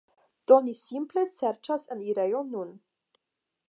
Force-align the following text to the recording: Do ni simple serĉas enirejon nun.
Do 0.51 0.55
ni 0.67 0.73
simple 0.79 1.25
serĉas 1.33 1.87
enirejon 1.97 2.53
nun. 2.57 2.77